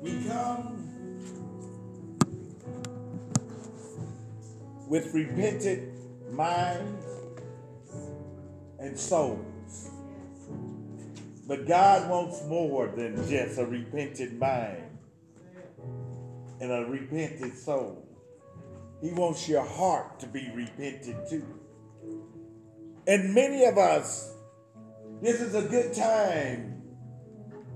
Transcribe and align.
We 0.00 0.24
come 0.26 0.80
with 4.88 5.12
repentant 5.14 6.32
minds 6.32 7.06
and 8.78 8.98
souls. 8.98 9.90
But 11.46 11.66
God 11.66 12.08
wants 12.08 12.42
more 12.46 12.88
than 12.88 13.16
just 13.28 13.58
a 13.58 13.66
repentant 13.66 14.38
mind 14.38 14.98
and 16.60 16.72
a 16.72 16.84
repentant 16.86 17.56
soul. 17.56 18.06
He 19.02 19.10
wants 19.12 19.48
your 19.48 19.64
heart 19.64 20.20
to 20.20 20.26
be 20.26 20.50
repentant 20.54 21.28
too. 21.28 21.46
And 23.06 23.34
many 23.34 23.64
of 23.64 23.78
us, 23.78 24.32
this 25.20 25.40
is 25.40 25.54
a 25.54 25.62
good 25.62 25.94
time 25.94 26.82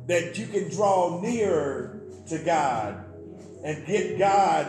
that 0.07 0.39
you 0.39 0.47
can 0.47 0.71
draw 0.71 1.21
nearer 1.21 2.01
to 2.29 2.39
God 2.39 3.05
and 3.65 3.87
get 3.87 4.19
God 4.19 4.67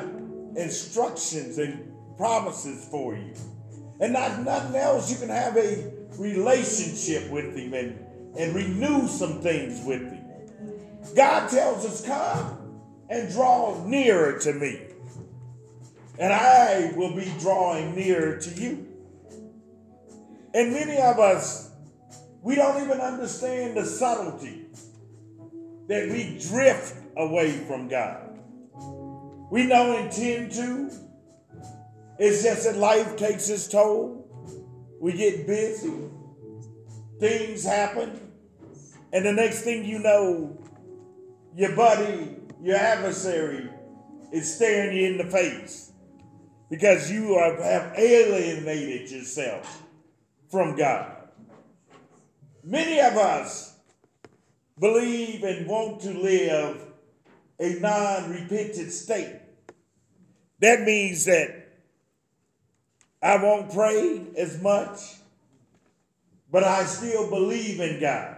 instructions 0.57 1.57
and 1.57 1.91
promises 2.17 2.87
for 2.89 3.15
you. 3.15 3.33
And 3.99 4.13
not 4.13 4.41
nothing 4.41 4.75
else, 4.75 5.11
you 5.11 5.17
can 5.17 5.29
have 5.29 5.55
a 5.57 5.91
relationship 6.17 7.29
with 7.29 7.55
Him 7.55 7.73
and, 7.73 7.99
and 8.37 8.55
renew 8.55 9.07
some 9.07 9.41
things 9.41 9.85
with 9.85 10.01
Him. 10.01 10.25
God 11.15 11.49
tells 11.49 11.85
us, 11.85 12.05
Come 12.05 12.81
and 13.09 13.31
draw 13.31 13.85
nearer 13.85 14.39
to 14.39 14.53
me, 14.53 14.79
and 16.17 16.33
I 16.33 16.93
will 16.95 17.15
be 17.15 17.31
drawing 17.39 17.95
nearer 17.95 18.37
to 18.37 18.49
you. 18.49 18.87
And 20.53 20.71
many 20.71 20.97
of 20.97 21.19
us, 21.19 21.64
we 22.45 22.53
don't 22.53 22.79
even 22.83 23.01
understand 23.01 23.75
the 23.75 23.83
subtlety 23.83 24.67
that 25.87 26.09
we 26.09 26.37
drift 26.47 26.93
away 27.17 27.49
from 27.49 27.87
God. 27.87 28.39
We 29.49 29.67
don't 29.67 30.05
intend 30.05 30.51
to. 30.51 30.91
It's 32.19 32.43
just 32.43 32.65
that 32.65 32.77
life 32.77 33.17
takes 33.17 33.49
its 33.49 33.67
toll. 33.67 34.27
We 35.01 35.13
get 35.13 35.47
busy. 35.47 35.91
Things 37.19 37.65
happen. 37.65 38.19
And 39.11 39.25
the 39.25 39.33
next 39.33 39.61
thing 39.61 39.83
you 39.83 39.97
know, 39.97 40.55
your 41.55 41.75
buddy, 41.75 42.37
your 42.61 42.75
adversary, 42.77 43.71
is 44.31 44.55
staring 44.55 44.95
you 44.95 45.07
in 45.07 45.17
the 45.17 45.31
face 45.31 45.93
because 46.69 47.11
you 47.11 47.33
are, 47.33 47.59
have 47.59 47.97
alienated 47.97 49.09
yourself 49.09 49.81
from 50.51 50.75
God. 50.75 51.14
Many 52.67 52.99
of 52.99 53.15
us 53.15 53.75
believe 54.79 55.43
and 55.43 55.67
want 55.67 56.01
to 56.01 56.09
live 56.09 56.81
a 57.59 57.73
non 57.75 58.31
repentant 58.31 58.91
state. 58.91 59.39
That 60.59 60.81
means 60.81 61.25
that 61.25 61.67
I 63.21 63.37
won't 63.37 63.71
pray 63.71 64.25
as 64.35 64.59
much, 64.63 64.99
but 66.51 66.63
I 66.63 66.85
still 66.85 67.29
believe 67.29 67.79
in 67.79 67.99
God. 67.99 68.37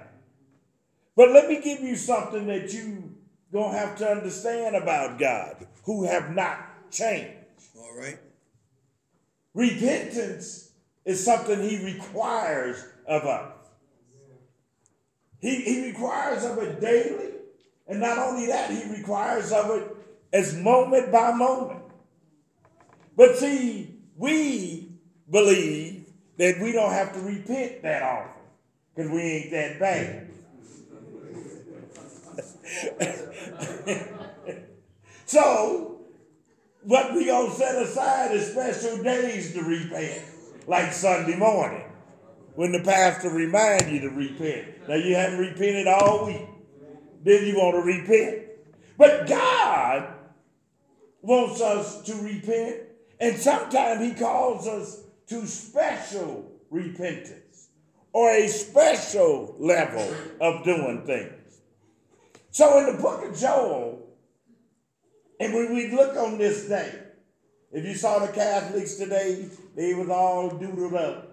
But 1.16 1.32
let 1.32 1.48
me 1.48 1.62
give 1.62 1.80
you 1.80 1.96
something 1.96 2.48
that 2.48 2.74
you 2.74 3.16
don't 3.54 3.74
have 3.74 3.98
to 4.00 4.10
understand 4.10 4.76
about 4.76 5.18
God 5.18 5.66
who 5.84 6.04
have 6.04 6.36
not 6.36 6.92
changed. 6.92 7.32
All 7.80 7.98
right. 7.98 8.20
Repentance 9.54 10.72
is 11.06 11.24
something 11.24 11.62
he 11.62 11.84
requires 11.84 12.84
of 13.08 13.24
us. 13.24 13.57
He, 15.40 15.62
he 15.62 15.88
requires 15.88 16.44
of 16.46 16.58
it 16.60 16.82
daily, 16.82 17.32
and 17.88 18.00
not 18.00 18.18
only 18.18 18.48
that, 18.48 18.72
he 18.72 18.90
requires 18.92 19.52
of 19.52 19.70
it 19.72 19.96
as 20.34 20.56
moment 20.56 21.12
by 21.12 21.32
moment. 21.32 21.82
But 23.16 23.38
see, 23.38 23.96
we 24.16 24.92
believe 25.30 26.06
that 26.38 26.60
we 26.62 26.72
don't 26.72 26.92
have 26.92 27.14
to 27.14 27.20
repent 27.20 27.84
that 27.84 28.04
often 28.04 28.32
because 28.96 29.12
we 29.12 29.22
ain't 29.22 29.52
that 29.52 29.80
bad. 29.80 30.28
so, 35.26 36.02
what 36.84 37.14
we 37.14 37.26
gonna 37.26 37.54
set 37.54 37.82
aside 37.82 38.32
is 38.32 38.52
special 38.52 39.04
days 39.04 39.54
to 39.54 39.64
repent, 39.64 40.22
like 40.68 40.94
Sunday 40.94 41.36
morning, 41.36 41.87
when 42.58 42.72
the 42.72 42.80
pastor 42.80 43.30
remind 43.30 43.88
you 43.88 44.00
to 44.00 44.10
repent. 44.10 44.90
Now 44.90 44.96
you 44.96 45.14
haven't 45.14 45.38
repented 45.38 45.86
all 45.86 46.26
week, 46.26 46.42
then 47.24 47.46
you 47.46 47.56
want 47.56 47.76
to 47.76 47.82
repent. 47.82 48.48
But 48.98 49.28
God 49.28 50.08
wants 51.22 51.62
us 51.62 52.02
to 52.02 52.16
repent, 52.16 52.78
and 53.20 53.38
sometimes 53.38 54.02
He 54.02 54.20
calls 54.20 54.68
us 54.68 55.04
to 55.28 55.46
special 55.46 56.52
repentance 56.72 57.70
or 58.12 58.32
a 58.32 58.48
special 58.48 59.56
level 59.60 60.16
of 60.42 60.64
doing 60.64 61.06
things. 61.06 61.60
So 62.50 62.80
in 62.80 62.96
the 62.96 63.00
book 63.00 63.24
of 63.24 63.38
Joel, 63.38 64.04
and 65.40 65.54
when 65.54 65.76
we 65.76 65.92
look 65.92 66.18
on 66.18 66.40
this 66.40 66.68
day, 66.68 66.92
if 67.72 67.86
you 67.86 67.94
saw 67.94 68.18
the 68.18 68.34
Catholics 68.34 68.96
today, 68.96 69.48
they 69.76 69.94
was 69.94 70.10
all 70.10 70.50
doodled 70.50 70.96
up 70.96 71.27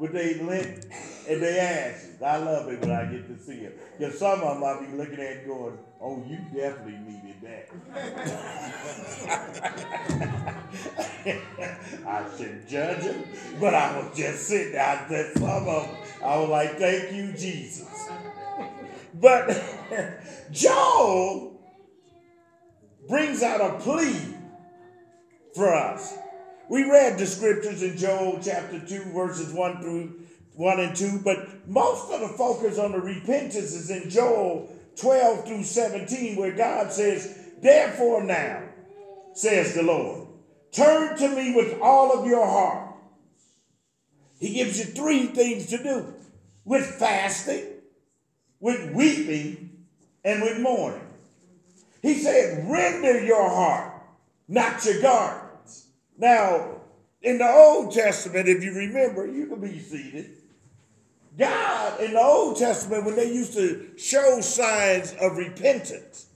with 0.00 0.12
their 0.12 0.42
Lent 0.42 0.86
and 1.28 1.42
their 1.42 1.60
ashes. 1.60 2.22
I 2.22 2.38
love 2.38 2.68
it 2.68 2.80
when 2.80 2.90
I 2.90 3.04
get 3.04 3.28
to 3.28 3.38
see 3.38 3.60
it. 3.60 3.78
Because 3.98 4.18
some 4.18 4.40
of 4.40 4.54
them 4.54 4.64
I 4.64 4.80
be 4.80 4.86
looking 4.96 5.20
at 5.20 5.46
going, 5.46 5.76
oh, 6.00 6.24
you 6.26 6.38
definitely 6.54 6.98
needed 7.06 7.36
that. 7.42 7.68
I 12.06 12.24
shouldn't 12.36 12.66
judge 12.66 13.04
them, 13.04 13.24
but 13.60 13.74
I 13.74 13.98
was 13.98 14.16
just 14.16 14.48
sitting 14.48 14.72
there. 14.72 14.86
I 14.86 15.06
said 15.06 15.34
some 15.34 15.68
of 15.68 15.86
them, 15.86 15.96
I 16.24 16.38
was 16.38 16.48
like, 16.48 16.78
thank 16.78 17.12
you, 17.12 17.32
Jesus. 17.32 18.08
But 19.14 19.62
Joel 20.50 21.60
brings 23.06 23.42
out 23.42 23.60
a 23.60 23.74
plea 23.80 24.16
for 25.54 25.74
us. 25.74 26.16
We 26.70 26.88
read 26.88 27.18
the 27.18 27.26
scriptures 27.26 27.82
in 27.82 27.96
Joel 27.96 28.38
chapter 28.40 28.78
2, 28.78 29.12
verses 29.12 29.52
1 29.52 29.82
through 29.82 30.20
1 30.54 30.78
and 30.78 30.94
2, 30.94 31.20
but 31.24 31.68
most 31.68 32.12
of 32.12 32.20
the 32.20 32.28
focus 32.28 32.78
on 32.78 32.92
the 32.92 33.00
repentance 33.00 33.56
is 33.56 33.90
in 33.90 34.08
Joel 34.08 34.72
12 34.94 35.48
through 35.48 35.64
17, 35.64 36.36
where 36.36 36.52
God 36.52 36.92
says, 36.92 37.36
Therefore 37.60 38.22
now, 38.22 38.62
says 39.34 39.74
the 39.74 39.82
Lord, 39.82 40.28
turn 40.70 41.18
to 41.18 41.28
me 41.34 41.56
with 41.56 41.80
all 41.82 42.16
of 42.16 42.24
your 42.24 42.46
heart. 42.46 42.94
He 44.38 44.54
gives 44.54 44.78
you 44.78 44.84
three 44.84 45.26
things 45.26 45.66
to 45.70 45.82
do 45.82 46.14
with 46.64 46.86
fasting, 46.86 47.64
with 48.60 48.92
weeping, 48.92 49.86
and 50.24 50.40
with 50.40 50.60
mourning. 50.60 51.02
He 52.00 52.14
said, 52.14 52.70
render 52.70 53.24
your 53.24 53.50
heart, 53.50 53.92
not 54.46 54.84
your 54.84 55.02
garments. 55.02 55.49
Now, 56.20 56.82
in 57.22 57.38
the 57.38 57.50
Old 57.50 57.92
Testament, 57.92 58.46
if 58.46 58.62
you 58.62 58.74
remember, 58.74 59.26
you 59.26 59.46
can 59.46 59.60
be 59.60 59.78
seated. 59.78 60.36
God, 61.38 61.98
in 62.00 62.12
the 62.12 62.20
Old 62.20 62.58
Testament, 62.58 63.06
when 63.06 63.16
they 63.16 63.32
used 63.32 63.54
to 63.54 63.92
show 63.96 64.42
signs 64.42 65.14
of 65.20 65.38
repentance, 65.38 66.26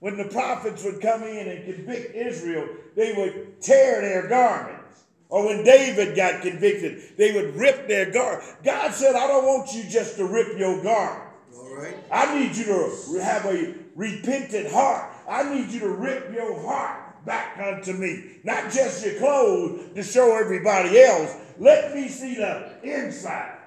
when 0.00 0.16
the 0.16 0.24
prophets 0.24 0.82
would 0.82 1.00
come 1.00 1.22
in 1.22 1.48
and 1.48 1.64
convict 1.64 2.16
Israel, 2.16 2.68
they 2.96 3.12
would 3.12 3.62
tear 3.62 4.00
their 4.00 4.28
garments. 4.28 5.04
Or 5.28 5.46
when 5.46 5.64
David 5.64 6.16
got 6.16 6.42
convicted, 6.42 7.16
they 7.16 7.32
would 7.32 7.54
rip 7.54 7.86
their 7.86 8.10
garment. 8.10 8.44
God 8.64 8.92
said, 8.92 9.14
I 9.14 9.28
don't 9.28 9.44
want 9.44 9.72
you 9.72 9.84
just 9.84 10.16
to 10.16 10.26
rip 10.26 10.58
your 10.58 10.82
garment. 10.82 11.30
All 11.54 11.76
right. 11.76 11.96
I 12.10 12.38
need 12.38 12.56
you 12.56 12.64
to 12.64 13.20
have 13.22 13.46
a 13.46 13.74
repentant 13.94 14.72
heart. 14.72 15.10
I 15.28 15.54
need 15.54 15.70
you 15.70 15.80
to 15.80 15.88
rip 15.88 16.32
your 16.34 16.60
heart 16.60 17.01
back 17.24 17.58
unto 17.58 17.92
me. 17.92 18.38
Not 18.44 18.72
just 18.72 19.04
your 19.04 19.18
clothes 19.18 19.94
to 19.94 20.02
show 20.02 20.36
everybody 20.36 21.00
else. 21.00 21.34
Let 21.58 21.94
me 21.94 22.08
see 22.08 22.34
the 22.34 22.72
inside 22.82 23.58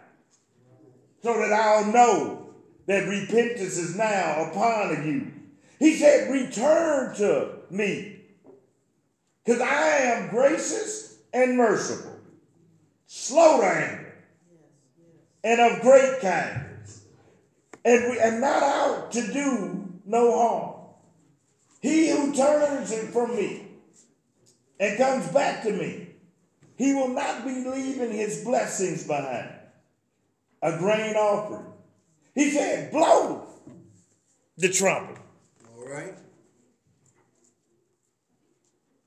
so 1.25 1.39
that 1.39 1.51
I'll 1.51 1.91
know 1.91 2.49
that 2.85 3.07
repentance 3.07 3.77
is 3.77 3.95
now 3.95 4.49
upon 4.51 5.07
you. 5.07 5.31
He 5.79 5.95
said, 5.95 6.31
Return 6.31 7.15
to 7.15 7.57
me, 7.69 8.21
because 9.43 9.61
I 9.61 9.97
am 9.97 10.29
gracious 10.29 11.17
and 11.33 11.57
merciful, 11.57 12.19
slow 13.07 13.61
to 13.61 13.67
anger, 13.67 14.15
and 15.43 15.59
of 15.59 15.81
great 15.81 16.21
kindness, 16.21 17.05
and, 17.83 18.11
we, 18.11 18.19
and 18.19 18.39
not 18.39 18.63
out 18.63 19.11
to 19.13 19.33
do 19.33 19.93
no 20.05 20.31
harm. 20.31 20.84
He 21.85 22.09
who 22.09 22.33
turns 22.33 22.91
from 23.11 23.35
me 23.35 23.61
and 24.79 24.97
comes 24.97 25.27
back 25.27 25.61
to 25.61 25.71
me, 25.71 26.07
he 26.77 26.95
will 26.95 27.09
not 27.09 27.45
be 27.45 27.63
leaving 27.63 28.11
his 28.11 28.43
blessings 28.43 29.05
behind. 29.05 29.51
A 30.63 30.79
grain 30.79 31.15
offering. 31.15 31.67
He 32.33 32.49
said, 32.49 32.91
blow 32.91 33.45
the 34.57 34.69
trumpet. 34.69 35.17
All 35.77 35.87
right. 35.87 36.15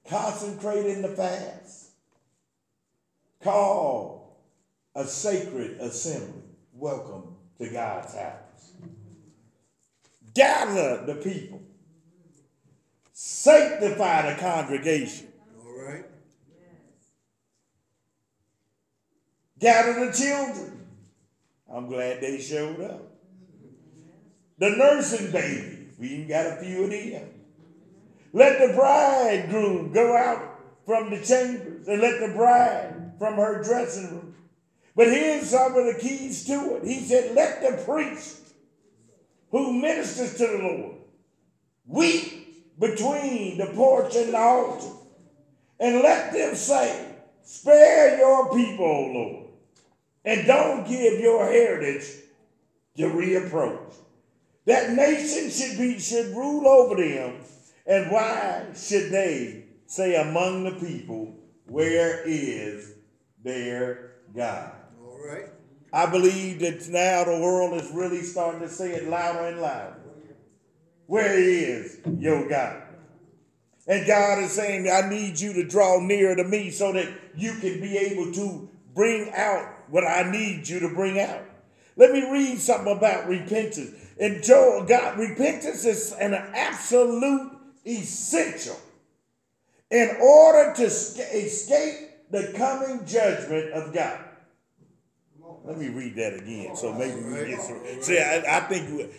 Concentrate 0.07 0.87
in 0.87 1.03
the 1.03 1.09
fast. 1.09 1.91
Call 3.43 4.41
a 4.95 5.05
sacred 5.05 5.81
assembly. 5.81 6.43
Welcome 6.73 7.35
to 7.59 7.69
God's 7.71 8.15
house. 8.15 8.73
Gather 10.33 11.05
the 11.07 11.17
people. 11.17 11.61
Sanctify 13.21 14.33
the 14.33 14.41
congregation. 14.41 15.27
All 15.67 15.85
right. 15.85 16.05
Gather 19.59 20.07
the 20.07 20.13
children. 20.13 20.87
I'm 21.69 21.89
glad 21.89 22.21
they 22.21 22.39
showed 22.39 22.81
up. 22.81 23.03
The 24.59 24.71
nursing 24.71 25.33
babies. 25.33 25.97
We 25.99 26.11
even 26.11 26.29
got 26.29 26.47
a 26.47 26.57
few 26.63 26.85
of 26.85 26.91
them. 26.91 27.29
Let 28.33 28.61
the 28.61 28.75
bridegroom 28.75 29.93
go 29.93 30.17
out 30.17 30.61
from 30.87 31.11
the 31.11 31.21
chambers 31.21 31.89
and 31.89 32.01
let 32.01 32.21
the 32.21 32.33
bride 32.37 33.15
from 33.19 33.35
her 33.35 33.65
dressing 33.65 34.13
room. 34.13 34.37
But 34.95 35.09
here's 35.09 35.51
some 35.51 35.75
of 35.75 35.87
the 35.87 35.99
keys 36.01 36.45
to 36.45 36.77
it. 36.77 36.85
He 36.85 37.01
said, 37.01 37.35
Let 37.35 37.63
the 37.63 37.83
priest 37.83 38.55
who 39.51 39.73
ministers 39.73 40.37
to 40.37 40.47
the 40.47 40.59
Lord 40.59 40.95
weep 41.85 42.38
between 42.79 43.59
the 43.59 43.67
porch 43.75 44.15
and 44.17 44.33
the 44.33 44.39
altar, 44.39 44.89
and 45.81 46.03
let 46.03 46.33
them 46.33 46.55
say, 46.55 47.07
Spare 47.43 48.19
your 48.19 48.55
people, 48.55 48.85
O 48.85 49.13
Lord, 49.13 49.47
and 50.25 50.47
don't 50.47 50.87
give 50.87 51.21
your 51.21 51.47
heritage 51.47 52.07
to 52.97 53.05
reapproach. 53.05 53.95
That 54.67 54.93
nation 54.93 55.51
should 55.51 55.79
be 55.79 55.99
should 55.99 56.37
rule 56.37 56.69
over 56.69 56.97
them 56.97 57.41
and 57.89 58.11
why 58.11 58.67
should 58.77 59.11
they 59.11 59.65
say 59.87 60.15
among 60.17 60.65
the 60.65 60.73
people, 60.73 61.35
Where 61.67 62.23
is 62.27 62.93
their 63.43 64.13
God? 64.37 64.75
All 65.03 65.19
right. 65.27 65.47
I 65.91 66.05
believe 66.05 66.61
that 66.61 66.87
now 66.89 67.25
the 67.25 67.41
world 67.41 67.81
is 67.81 67.91
really 67.93 68.21
starting 68.21 68.61
to 68.61 68.69
say 68.69 68.93
it 68.93 69.09
louder 69.09 69.47
and 69.49 69.63
louder. 69.63 69.97
Where 71.09 71.39
is 71.39 72.01
your 72.19 72.47
God? 72.47 72.83
And 73.87 74.07
God 74.07 74.43
is 74.43 74.53
saying, 74.53 74.91
I 74.91 75.09
need 75.09 75.41
you 75.41 75.55
to 75.55 75.65
draw 75.67 75.99
nearer 76.01 76.37
to 76.37 76.45
me 76.45 76.71
so 76.71 76.93
that 76.93 77.09
you 77.35 77.53
can 77.53 77.81
be 77.81 77.97
able 77.97 78.31
to 78.33 78.69
bring 78.95 79.33
out 79.35 79.67
what 79.89 80.05
I 80.05 80.31
need 80.31 80.69
you 80.69 80.81
to 80.81 80.91
bring 80.91 81.19
out. 81.19 81.41
Let 81.97 82.13
me 82.13 82.31
read 82.31 82.59
something 82.59 82.95
about 82.95 83.27
repentance. 83.27 83.91
And 84.21 84.43
Joel, 84.45 84.85
God, 84.85 85.19
repentance 85.19 85.87
is 85.87 86.13
an 86.13 86.35
absolute 86.35 87.53
essential 87.87 88.77
in 89.91 90.15
order 90.21 90.75
to 90.75 90.85
escape 90.85 92.11
the 92.31 92.53
coming 92.55 93.07
judgment 93.07 93.73
of 93.73 93.95
God. 93.95 94.21
Let 95.65 95.79
me 95.79 95.89
read 95.89 96.17
that 96.17 96.35
again, 96.35 96.77
so 96.77 96.93
maybe 96.93 97.23
we 97.23 97.47
get 97.47 97.63
some. 97.63 97.81
See, 98.03 98.19
I, 98.19 98.59
I 98.59 98.61
think 98.61 99.11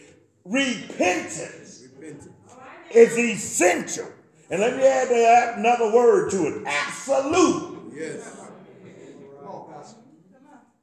repentance 0.46 1.69
Is 2.92 3.18
essential, 3.18 4.08
and 4.50 4.62
let 4.62 4.76
me 4.76 4.84
add 4.84 5.58
another 5.60 5.94
word 5.94 6.32
to 6.32 6.48
it: 6.48 6.64
absolute. 6.66 7.94
Yes. 7.94 8.36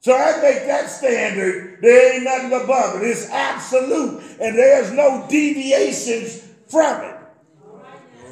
So 0.00 0.14
I 0.14 0.40
make 0.40 0.66
that 0.66 0.88
standard. 0.88 1.78
There 1.82 2.14
ain't 2.14 2.22
nothing 2.22 2.52
above 2.52 3.02
it. 3.02 3.08
It's 3.08 3.28
absolute, 3.28 4.22
and 4.40 4.56
there's 4.56 4.92
no 4.92 5.26
deviations 5.28 6.44
from 6.68 7.02
it. 7.02 7.16
All 7.66 7.82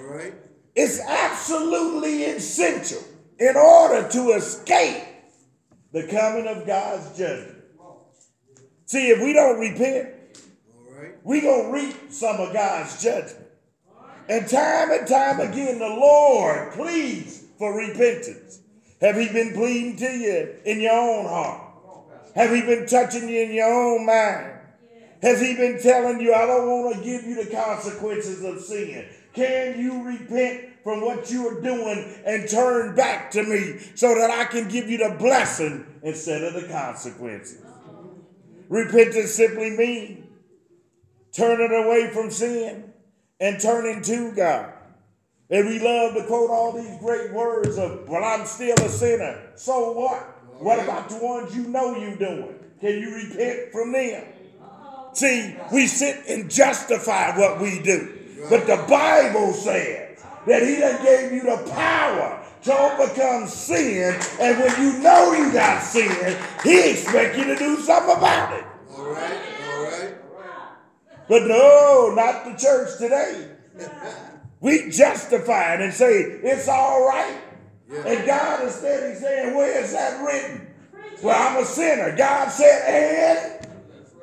right. 0.04 0.34
It's 0.76 1.00
absolutely 1.00 2.24
essential 2.26 3.02
in 3.40 3.56
order 3.56 4.08
to 4.08 4.30
escape 4.34 5.02
the 5.90 6.06
coming 6.06 6.46
of 6.46 6.64
God's 6.64 7.18
judgment. 7.18 7.64
See, 8.86 9.08
if 9.08 9.20
we 9.20 9.32
don't 9.32 9.58
repent, 9.58 10.13
All 10.94 11.02
right. 11.02 11.14
we 11.24 11.40
gonna 11.40 11.72
reap 11.72 12.10
some 12.10 12.36
of 12.40 12.52
God's 12.52 13.02
judgment. 13.02 13.46
And 14.28 14.48
time 14.48 14.90
and 14.90 15.06
time 15.06 15.40
again, 15.40 15.78
the 15.78 15.88
Lord 15.88 16.72
pleads 16.72 17.42
for 17.58 17.76
repentance. 17.76 18.60
Have 19.00 19.16
He 19.16 19.28
been 19.28 19.54
pleading 19.54 19.96
to 19.96 20.16
you 20.16 20.54
in 20.64 20.80
your 20.80 20.92
own 20.92 21.26
heart? 21.26 21.60
Have 22.34 22.50
He 22.50 22.62
been 22.62 22.86
touching 22.86 23.28
you 23.28 23.42
in 23.42 23.52
your 23.52 23.72
own 23.72 24.06
mind? 24.06 24.52
Has 25.20 25.40
He 25.40 25.54
been 25.56 25.80
telling 25.82 26.20
you, 26.20 26.32
I 26.32 26.46
don't 26.46 26.66
want 26.66 26.96
to 26.96 27.04
give 27.04 27.24
you 27.24 27.44
the 27.44 27.50
consequences 27.50 28.44
of 28.44 28.60
sin? 28.60 29.06
Can 29.32 29.78
you 29.80 30.04
repent 30.04 30.66
from 30.84 31.00
what 31.00 31.30
you 31.30 31.48
are 31.48 31.60
doing 31.60 32.14
and 32.24 32.48
turn 32.48 32.94
back 32.94 33.30
to 33.32 33.42
me 33.42 33.80
so 33.94 34.14
that 34.14 34.30
I 34.30 34.44
can 34.44 34.68
give 34.68 34.88
you 34.88 34.98
the 34.98 35.16
blessing 35.18 35.86
instead 36.02 36.42
of 36.44 36.54
the 36.54 36.68
consequences? 36.68 37.62
Repentance 38.68 39.32
simply 39.32 39.70
means 39.70 40.23
turning 41.34 41.84
away 41.84 42.10
from 42.12 42.30
sin 42.30 42.92
and 43.40 43.60
turning 43.60 44.00
to 44.02 44.32
God. 44.32 44.72
And 45.50 45.68
we 45.68 45.78
love 45.78 46.14
to 46.14 46.24
quote 46.24 46.48
all 46.48 46.72
these 46.72 46.98
great 47.00 47.32
words 47.32 47.76
of, 47.76 48.08
well, 48.08 48.24
I'm 48.24 48.46
still 48.46 48.76
a 48.78 48.88
sinner. 48.88 49.52
So 49.56 49.92
what? 49.92 50.20
What 50.58 50.82
about 50.82 51.08
the 51.08 51.16
ones 51.16 51.54
you 51.54 51.64
know 51.64 51.96
you 51.96 52.16
doing? 52.16 52.58
Can 52.80 53.00
you 53.00 53.14
repent 53.14 53.72
from 53.72 53.92
them? 53.92 54.24
See, 55.12 55.56
we 55.72 55.86
sit 55.86 56.26
and 56.28 56.50
justify 56.50 57.36
what 57.36 57.60
we 57.60 57.82
do. 57.82 58.18
But 58.48 58.66
the 58.66 58.84
Bible 58.88 59.52
says 59.52 60.24
that 60.46 60.62
he 60.62 60.76
done 60.76 61.04
gave 61.04 61.32
you 61.32 61.42
the 61.42 61.70
power 61.70 62.44
to 62.62 62.78
overcome 62.78 63.46
sin. 63.46 64.18
And 64.40 64.58
when 64.58 64.80
you 64.80 65.02
know 65.02 65.32
you 65.32 65.52
got 65.52 65.82
sin, 65.82 66.36
he 66.62 66.90
expects 66.90 67.36
you 67.38 67.44
to 67.44 67.56
do 67.56 67.76
something 67.76 68.16
about 68.16 68.58
it. 68.58 68.64
All 68.96 69.12
right. 69.12 69.53
But 71.28 71.46
no, 71.46 72.12
not 72.14 72.44
the 72.44 72.56
church 72.56 72.98
today. 72.98 73.50
We 74.60 74.90
justify 74.90 75.74
it 75.74 75.80
and 75.80 75.92
say 75.92 76.20
it's 76.20 76.68
all 76.68 77.06
right. 77.06 77.38
And 77.90 78.26
God 78.26 78.64
instead 78.64 79.10
he's 79.10 79.20
saying, 79.20 79.54
where 79.54 79.82
is 79.82 79.92
that 79.92 80.24
written? 80.24 80.66
Well, 81.22 81.36
I'm 81.36 81.62
a 81.62 81.66
sinner. 81.66 82.16
God 82.16 82.48
said, 82.48 82.82
and 82.86 83.66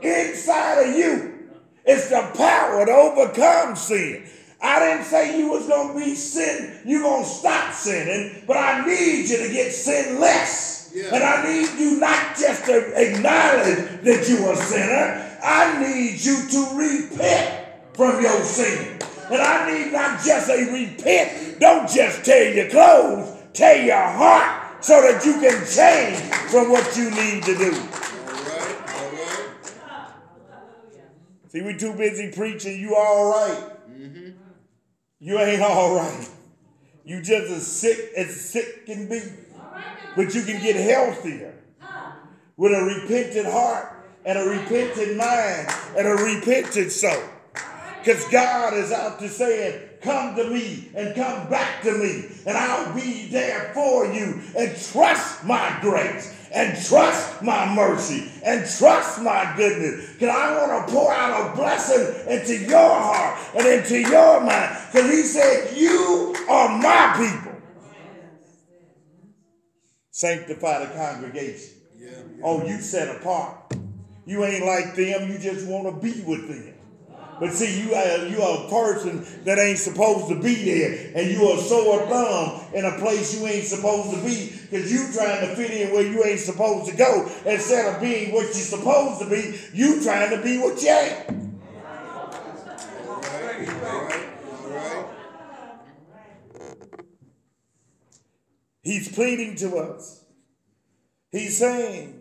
inside 0.02 0.90
of 0.90 0.96
you, 0.96 1.50
it's 1.86 2.10
the 2.10 2.32
power 2.36 2.86
to 2.86 2.92
overcome 2.92 3.76
sin. 3.76 4.28
I 4.62 4.80
didn't 4.80 5.06
say 5.06 5.40
you 5.40 5.50
was 5.50 5.68
gonna 5.68 5.98
be 5.98 6.14
sin, 6.14 6.82
You're 6.86 7.02
gonna 7.02 7.26
stop 7.26 7.74
sinning, 7.74 8.44
but 8.46 8.58
I 8.58 8.86
need 8.86 9.28
you 9.28 9.38
to 9.38 9.50
get 9.52 9.72
sinless. 9.72 10.92
Yeah. 10.94 11.16
And 11.16 11.24
I 11.24 11.44
need 11.44 11.80
you 11.80 12.00
not 12.00 12.38
just 12.38 12.66
to 12.66 12.94
acknowledge 12.96 14.04
that 14.04 14.28
you're 14.30 14.54
a 14.54 14.56
sinner, 14.56 15.31
I 15.44 15.82
need 15.82 16.24
you 16.24 16.48
to 16.50 16.76
repent 16.76 17.66
from 17.94 18.22
your 18.22 18.44
sin. 18.44 19.00
And 19.32 19.42
I 19.42 19.72
need 19.72 19.94
not 19.94 20.22
just 20.24 20.50
a 20.50 20.72
repent, 20.72 21.60
don't 21.60 21.90
just 21.90 22.26
tear 22.26 22.54
your 22.54 22.70
clothes, 22.70 23.38
tear 23.54 23.86
your 23.86 23.96
heart 23.96 24.84
so 24.84 25.02
that 25.02 25.24
you 25.26 25.34
can 25.34 25.66
change 25.66 26.18
from 26.52 26.70
what 26.70 26.98
you 26.98 27.10
need 27.12 27.44
to 27.44 27.56
do. 27.56 27.72
All 27.72 28.44
right. 28.44 28.78
All 28.90 29.12
right. 29.12 29.50
See, 31.48 31.62
we're 31.62 31.78
too 31.78 31.94
busy 31.94 32.32
preaching, 32.32 32.80
you 32.80 32.96
all 32.96 33.32
right. 33.32 33.64
mm-hmm. 33.90 34.32
You 35.20 35.40
ain't 35.40 35.62
all 35.62 35.96
right. 35.96 36.30
You 37.06 37.22
just 37.22 37.52
as 37.52 37.68
sick 37.68 38.12
as 38.18 38.50
sick 38.50 38.86
can 38.86 39.08
be. 39.08 39.22
But 40.16 40.36
you 40.36 40.44
can 40.44 40.62
get 40.62 40.76
healthier 40.76 41.54
with 42.58 42.74
a 42.74 42.84
repentant 42.84 43.48
heart 43.48 44.01
and 44.26 44.38
a 44.38 44.44
repentant 44.44 45.18
mind 45.18 45.68
and 45.98 46.08
a 46.08 46.16
repentant 46.16 46.92
soul. 46.92 47.24
Because 48.00 48.28
God 48.30 48.74
is 48.74 48.92
out 48.92 49.20
to 49.20 49.30
saying, 49.30 49.90
Come 50.02 50.36
to 50.36 50.50
me 50.50 50.90
and 50.96 51.14
come 51.14 51.48
back 51.48 51.84
to 51.84 51.92
me, 51.92 52.26
and 52.48 52.58
I'll 52.58 52.96
be 52.96 53.28
there 53.28 53.72
for 53.76 54.08
you. 54.08 54.42
And 54.58 54.76
trust 54.92 55.46
my 55.46 55.78
grace, 55.80 56.36
and 56.52 56.76
trust 56.84 57.44
my 57.44 57.72
mercy, 57.76 58.32
and 58.44 58.68
trust 58.68 59.22
my 59.22 59.54
goodness. 59.56 60.14
Because 60.14 60.30
I 60.30 60.58
want 60.58 60.88
to 60.88 60.94
pour 60.94 61.14
out 61.14 61.54
a 61.54 61.56
blessing 61.56 62.32
into 62.32 62.66
your 62.66 62.80
heart 62.80 63.40
and 63.56 63.68
into 63.68 64.00
your 64.00 64.42
mind. 64.42 64.76
Because 64.92 65.12
He 65.12 65.22
said, 65.22 65.78
You 65.78 66.36
are 66.50 66.80
my 66.80 67.14
people. 67.18 67.62
Sanctify 70.10 70.86
the 70.86 70.94
congregation. 70.96 71.76
Yeah. 71.96 72.10
Oh, 72.44 72.66
you 72.66 72.82
set 72.82 73.16
apart. 73.16 73.76
You 74.26 74.44
ain't 74.46 74.66
like 74.66 74.96
them. 74.96 75.32
You 75.32 75.38
just 75.40 75.68
want 75.68 75.88
to 75.88 76.02
be 76.02 76.22
with 76.22 76.48
them. 76.48 76.76
But 77.42 77.54
see, 77.54 77.82
you 77.82 77.96
are, 77.96 78.28
you 78.28 78.40
are 78.40 78.68
a 78.68 78.70
person 78.70 79.26
that 79.46 79.58
ain't 79.58 79.80
supposed 79.80 80.30
to 80.30 80.40
be 80.40 80.54
there, 80.64 81.12
and 81.16 81.32
you 81.32 81.48
are 81.48 81.58
sore 81.58 82.06
thumb 82.06 82.62
in 82.76 82.86
a 82.86 83.00
place 83.00 83.36
you 83.36 83.48
ain't 83.48 83.66
supposed 83.66 84.16
to 84.16 84.24
be 84.24 84.52
because 84.70 84.92
you 84.92 85.12
trying 85.12 85.48
to 85.48 85.56
fit 85.56 85.72
in 85.72 85.92
where 85.92 86.06
you 86.06 86.24
ain't 86.24 86.40
supposed 86.40 86.92
to 86.92 86.96
go. 86.96 87.28
Instead 87.48 87.96
of 87.96 88.00
being 88.00 88.32
what 88.32 88.44
you're 88.44 88.54
supposed 88.54 89.22
to 89.22 89.28
be, 89.28 89.60
you 89.74 90.04
trying 90.04 90.30
to 90.38 90.44
be 90.44 90.60
what 90.60 90.80
you 90.84 90.90
ain't. 90.90 91.42
He's 98.84 99.12
pleading 99.12 99.56
to 99.58 99.78
us. 99.78 100.26
He's 101.32 101.58
saying, 101.58 102.21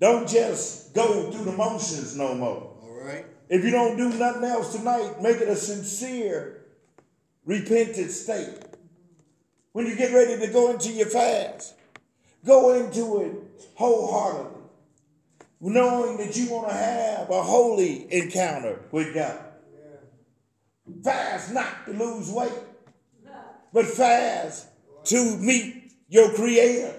don't 0.00 0.28
just 0.28 0.94
go 0.94 1.30
through 1.30 1.44
the 1.44 1.52
motions 1.52 2.16
no 2.16 2.34
more. 2.34 2.76
All 2.82 3.00
right. 3.02 3.26
If 3.48 3.64
you 3.64 3.70
don't 3.70 3.96
do 3.96 4.10
nothing 4.18 4.44
else 4.44 4.74
tonight, 4.74 5.20
make 5.22 5.36
it 5.36 5.48
a 5.48 5.56
sincere, 5.56 6.64
repentant 7.44 8.10
state. 8.10 8.58
When 9.72 9.86
you 9.86 9.96
get 9.96 10.12
ready 10.12 10.38
to 10.44 10.52
go 10.52 10.70
into 10.70 10.92
your 10.92 11.06
fast, 11.06 11.74
go 12.44 12.74
into 12.74 13.22
it 13.22 13.66
wholeheartedly, 13.74 14.62
knowing 15.60 16.16
that 16.18 16.36
you 16.36 16.50
want 16.50 16.68
to 16.68 16.74
have 16.74 17.30
a 17.30 17.42
holy 17.42 18.12
encounter 18.12 18.80
with 18.90 19.14
God. 19.14 19.40
Fast 21.02 21.52
not 21.52 21.86
to 21.86 21.92
lose 21.92 22.30
weight, 22.30 22.52
but 23.72 23.86
fast 23.86 24.68
to 25.04 25.36
meet 25.38 25.92
your 26.08 26.32
Creator. 26.32 26.94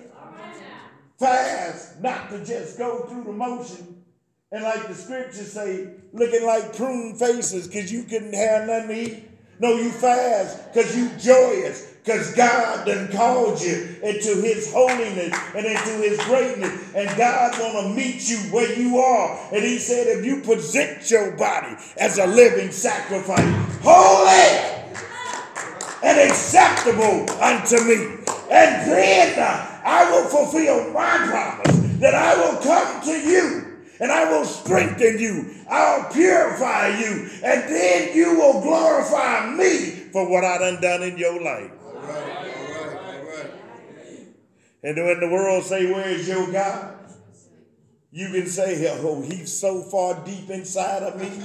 Fast 1.17 2.01
not 2.01 2.29
to 2.29 2.43
just 2.43 2.77
go 2.77 3.05
through 3.05 3.23
the 3.23 3.31
motion 3.31 4.03
and 4.51 4.63
like 4.63 4.87
the 4.87 4.93
scriptures 4.93 5.51
say, 5.51 5.89
looking 6.13 6.45
like 6.45 6.75
prune 6.75 7.15
faces 7.15 7.67
because 7.67 7.91
you 7.91 8.03
couldn't 8.03 8.33
have 8.33 8.67
nothing 8.67 8.87
to 8.87 9.01
eat. 9.01 9.23
No, 9.59 9.75
you 9.75 9.89
fast 9.89 10.73
because 10.73 10.95
you 10.95 11.09
joyous 11.17 11.93
because 12.03 12.33
God 12.35 12.85
done 12.85 13.11
called 13.11 13.61
you 13.61 13.97
into 14.03 14.41
his 14.41 14.71
holiness 14.71 15.37
and 15.55 15.65
into 15.65 15.89
his 16.07 16.21
greatness. 16.25 16.93
And 16.93 17.17
God 17.17 17.59
want 17.59 17.87
to 17.87 17.93
meet 17.95 18.29
you 18.29 18.37
where 18.51 18.71
you 18.77 18.97
are. 18.99 19.49
And 19.51 19.63
he 19.63 19.77
said, 19.77 20.07
if 20.07 20.25
you 20.25 20.41
present 20.41 21.09
your 21.09 21.31
body 21.31 21.75
as 21.97 22.17
a 22.17 22.27
living 22.27 22.71
sacrifice, 22.71 23.81
holy 23.81 24.75
and 26.03 26.29
acceptable 26.29 27.29
unto 27.41 27.83
me. 27.83 28.23
And 28.51 28.91
then 28.91 29.39
uh, 29.39 29.74
I 29.85 30.11
will 30.11 30.27
fulfill 30.27 30.91
my 30.91 31.17
promise 31.29 31.99
that 31.99 32.15
I 32.15 32.35
will 32.35 32.59
come 32.59 33.01
to 33.03 33.11
you 33.11 33.83
and 33.99 34.11
I 34.11 34.31
will 34.31 34.43
strengthen 34.43 35.19
you. 35.19 35.53
I'll 35.69 36.11
purify 36.11 36.97
you. 36.99 37.29
And 37.43 37.69
then 37.69 38.15
you 38.15 38.35
will 38.35 38.61
glorify 38.61 39.51
me 39.51 39.91
for 40.11 40.27
what 40.29 40.43
I 40.43 40.57
done 40.57 40.81
done 40.81 41.03
in 41.03 41.19
your 41.19 41.39
life. 41.41 41.71
And 44.83 44.97
when 44.97 45.19
the 45.19 45.29
world 45.29 45.63
say, 45.63 45.91
where's 45.91 46.27
your 46.27 46.51
God? 46.51 46.93
You 48.11 48.29
can 48.29 48.47
say, 48.47 48.87
oh, 49.01 49.21
he's 49.21 49.55
so 49.57 49.81
far 49.81 50.23
deep 50.25 50.49
inside 50.49 51.03
of 51.03 51.19
me. 51.19 51.29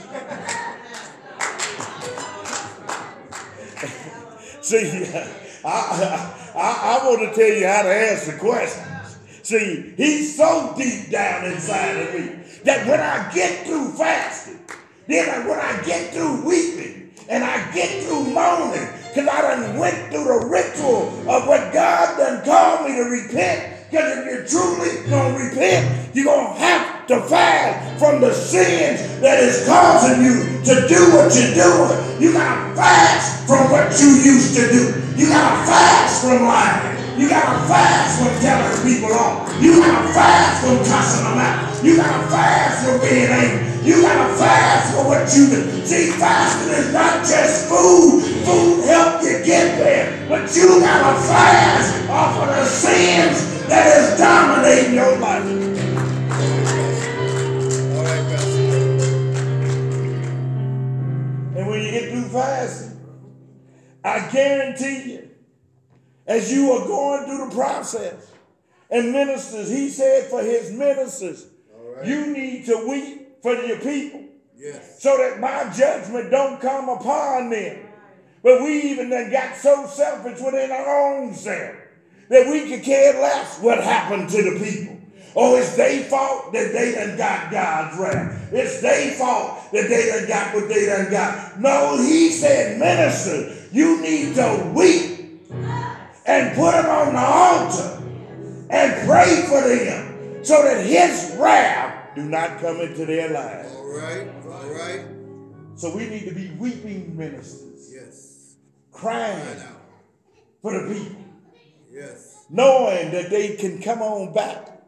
See, 4.62 5.10
I, 5.64 6.39
I, 6.54 7.00
I, 7.00 7.06
want 7.06 7.20
to 7.20 7.34
tell 7.34 7.56
you 7.56 7.66
how 7.66 7.82
to 7.82 7.88
answer 7.88 8.36
questions. 8.38 8.86
See, 9.42 9.94
he's 9.96 10.36
so 10.36 10.74
deep 10.76 11.10
down 11.10 11.44
inside 11.46 11.96
of 11.96 12.14
me 12.14 12.40
that 12.64 12.86
when 12.86 13.00
I 13.00 13.32
get 13.32 13.66
through 13.66 13.92
fasting, 13.92 14.60
then 15.06 15.48
when 15.48 15.58
I 15.58 15.82
get 15.84 16.12
through 16.12 16.44
weeping, 16.44 17.00
and 17.30 17.44
I 17.44 17.72
get 17.72 18.02
through 18.02 18.34
moaning, 18.34 18.88
because 19.08 19.28
I 19.28 19.40
done 19.40 19.78
went 19.78 19.94
through 20.10 20.24
the 20.24 20.46
ritual 20.46 21.08
of 21.30 21.46
what 21.46 21.72
God 21.72 22.18
done 22.18 22.44
called 22.44 22.90
me 22.90 22.96
to 22.96 23.04
repent. 23.04 23.76
Because 23.88 24.18
if 24.18 24.24
you're 24.26 24.46
truly 24.46 25.08
going 25.08 25.34
to 25.34 25.44
repent, 25.44 26.14
you're 26.14 26.24
going 26.24 26.54
to 26.54 26.60
have 26.60 27.06
to 27.06 27.20
fast 27.22 27.98
from 27.98 28.20
the 28.20 28.32
sins 28.32 29.20
that 29.20 29.40
is 29.40 29.66
causing 29.66 30.22
you 30.22 30.62
to 30.64 30.88
do 30.88 31.10
what 31.14 31.34
you're 31.34 31.54
doing. 31.54 32.22
You 32.22 32.32
got 32.32 32.68
to 32.68 32.76
fast 32.76 33.46
from 33.46 33.70
what 33.70 33.98
you 34.00 34.08
used 34.08 34.56
to 34.56 34.68
do. 34.70 34.99
You 35.16 35.28
got 35.28 35.50
to 35.50 35.70
fast 35.70 36.24
from 36.24 36.46
lying. 36.46 37.00
You 37.20 37.28
gotta 37.28 37.68
fast 37.68 38.16
from 38.16 38.32
telling 38.40 38.80
people 38.80 39.12
off. 39.12 39.52
You 39.60 39.76
gotta 39.76 40.08
fast 40.14 40.64
from 40.64 40.78
cussing 40.78 41.24
them 41.28 41.36
out. 41.36 41.84
You 41.84 41.96
gotta 41.96 42.26
fast 42.28 42.86
from 42.86 43.00
being 43.00 43.28
angry. 43.28 43.84
You 43.84 44.00
gotta 44.00 44.32
fast 44.40 44.96
for 44.96 45.04
what 45.04 45.28
you 45.36 45.50
do. 45.50 45.84
See, 45.84 46.12
fasting 46.16 46.72
is 46.72 46.94
not 46.94 47.20
just 47.28 47.68
food. 47.68 48.24
Food 48.48 48.84
help 48.86 49.22
you 49.22 49.44
get 49.44 49.76
there. 49.76 50.26
But 50.30 50.56
you 50.56 50.80
gotta 50.80 51.20
fast 51.28 52.08
off 52.08 52.40
of 52.40 52.48
the 52.48 52.64
sins 52.64 53.66
that 53.68 53.86
is 53.86 54.18
dominating 54.18 54.94
your 54.94 55.18
life. 55.18 55.59
Guarantee 64.32 65.12
you, 65.12 65.30
as 66.26 66.52
you 66.52 66.72
are 66.72 66.86
going 66.86 67.24
through 67.24 67.48
the 67.48 67.54
process, 67.54 68.30
and 68.90 69.12
ministers, 69.12 69.70
he 69.70 69.88
said 69.88 70.24
for 70.24 70.42
his 70.42 70.72
ministers, 70.72 71.46
right. 71.96 72.06
you 72.06 72.26
need 72.26 72.66
to 72.66 72.86
weep 72.88 73.42
for 73.42 73.54
your 73.54 73.78
people 73.78 74.24
Yes. 74.60 75.02
so 75.02 75.16
that 75.16 75.40
my 75.40 75.72
judgment 75.74 76.30
don't 76.30 76.60
come 76.60 76.90
upon 76.90 77.48
them. 77.48 77.78
But 78.42 78.60
we 78.62 78.82
even 78.90 79.08
then 79.08 79.30
got 79.30 79.56
so 79.56 79.86
selfish 79.86 80.38
within 80.40 80.70
our 80.70 81.14
own 81.16 81.34
self 81.34 81.76
that 82.28 82.46
we 82.46 82.68
could 82.68 82.82
care 82.84 83.14
less 83.20 83.58
what 83.60 83.82
happened 83.82 84.28
to 84.30 84.42
the 84.42 84.62
people. 84.62 84.98
Oh, 85.34 85.56
it's 85.56 85.76
their 85.76 86.02
fault 86.04 86.52
that 86.52 86.72
they 86.72 86.92
done 86.92 87.16
got 87.16 87.50
God's 87.50 87.98
wrath. 87.98 88.52
It's 88.52 88.80
their 88.82 89.12
fault 89.12 89.72
that 89.72 89.88
they 89.88 90.06
done 90.10 90.28
got 90.28 90.54
what 90.54 90.68
they 90.68 90.86
done 90.86 91.10
got. 91.10 91.58
No, 91.58 91.96
he 91.96 92.30
said, 92.30 92.78
minister, 92.78 93.54
you 93.72 94.00
need 94.02 94.34
to 94.36 94.72
weep 94.74 95.42
and 96.26 96.56
put 96.56 96.72
them 96.72 96.86
on 96.86 97.12
the 97.14 97.20
altar 97.20 98.02
and 98.70 99.08
pray 99.08 99.42
for 99.48 99.60
them 99.68 100.44
so 100.44 100.62
that 100.62 100.84
his 100.84 101.36
wrath 101.38 102.14
do 102.14 102.22
not 102.24 102.60
come 102.60 102.80
into 102.80 103.04
their 103.06 103.30
lives. 103.30 103.74
All 103.74 103.96
right. 103.96 104.28
All 104.46 104.70
right. 104.70 105.04
So 105.76 105.94
we 105.96 106.08
need 106.08 106.28
to 106.28 106.34
be 106.34 106.50
weeping 106.58 107.16
ministers, 107.16 107.90
Yes. 107.92 108.54
crying 108.92 109.56
for 110.62 110.72
the 110.72 110.92
people, 110.94 111.22
Yes. 111.90 112.44
knowing 112.50 113.10
that 113.12 113.30
they 113.30 113.56
can 113.56 113.80
come 113.80 114.02
on 114.02 114.32
back 114.32 114.82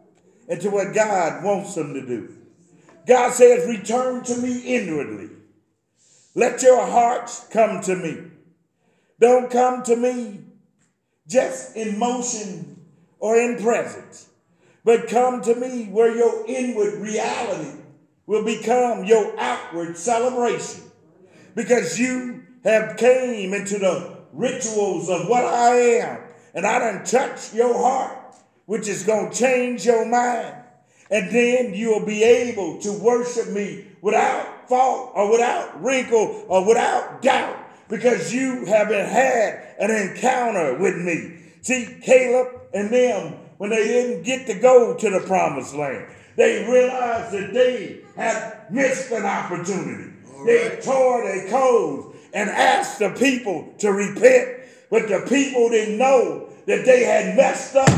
into 0.48 0.70
what 0.70 0.92
God 0.94 1.42
wants 1.44 1.74
them 1.74 1.94
to 1.94 2.02
do. 2.04 2.28
God 3.06 3.32
says, 3.32 3.66
Return 3.66 4.22
to 4.24 4.36
me 4.36 4.60
inwardly. 4.60 5.30
Let 6.34 6.62
your 6.62 6.84
hearts 6.86 7.46
come 7.50 7.80
to 7.82 7.96
me. 7.96 8.31
Don't 9.23 9.52
come 9.52 9.85
to 9.85 9.95
me 9.95 10.41
just 11.29 11.76
in 11.76 11.97
motion 11.97 12.85
or 13.21 13.37
in 13.37 13.62
presence, 13.62 14.29
but 14.85 15.07
come 15.07 15.41
to 15.43 15.55
me 15.55 15.85
where 15.85 16.12
your 16.12 16.45
inward 16.49 16.95
reality 16.95 17.79
will 18.26 18.45
become 18.45 19.05
your 19.05 19.38
outward 19.38 19.97
celebration. 19.97 20.83
Because 21.55 22.00
you 22.00 22.43
have 22.64 22.97
came 22.97 23.55
into 23.55 23.79
the 23.79 24.19
rituals 24.33 25.09
of 25.09 25.29
what 25.29 25.45
I 25.45 25.76
am 25.76 26.21
and 26.52 26.67
I 26.67 26.81
done 26.81 27.05
touched 27.05 27.55
your 27.55 27.75
heart 27.75 28.35
which 28.67 28.88
is 28.88 29.05
going 29.05 29.31
to 29.31 29.38
change 29.38 29.87
your 29.87 30.05
mind. 30.05 30.57
And 31.12 31.31
then 31.31 31.75
you'll 31.75 32.05
be 32.05 32.25
able 32.25 32.81
to 32.81 32.93
worship 32.93 33.50
me 33.50 33.87
without 34.00 34.69
fault 34.69 35.12
or 35.14 35.31
without 35.31 35.81
wrinkle 35.81 36.45
or 36.49 36.67
without 36.67 37.23
doubt 37.23 37.62
because 37.92 38.32
you 38.32 38.64
haven't 38.64 39.06
had 39.06 39.75
an 39.78 39.90
encounter 39.90 40.78
with 40.78 40.96
me. 40.96 41.37
See, 41.61 41.99
Caleb 42.00 42.49
and 42.72 42.90
them, 42.90 43.34
when 43.58 43.68
they 43.68 43.84
didn't 43.84 44.22
get 44.22 44.46
to 44.46 44.54
go 44.54 44.96
to 44.96 45.11
the 45.11 45.20
promised 45.20 45.75
land, 45.75 46.06
they 46.37 46.66
realized 46.66 47.34
that 47.34 47.52
they 47.52 48.00
had 48.16 48.72
missed 48.72 49.12
an 49.12 49.26
opportunity. 49.26 50.11
All 50.26 50.46
They 50.46 50.80
tore 50.82 51.22
their 51.22 51.49
clothes 51.50 52.16
and 52.32 52.49
asked 52.49 52.99
the 52.99 53.11
people 53.11 53.75
to 53.80 53.92
repent, 53.92 54.62
but 54.88 55.08
the 55.08 55.26
people 55.28 55.68
didn't 55.68 55.99
know 55.99 56.49
that 56.66 56.87
they 56.87 57.04
had 57.04 57.37
messed 57.37 57.76
up. 57.76 57.90